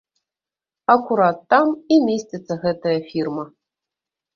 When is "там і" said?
1.55-1.95